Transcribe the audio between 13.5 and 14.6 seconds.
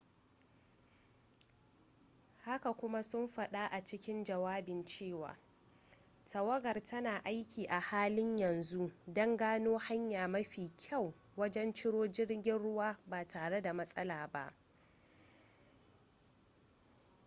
da matsala ba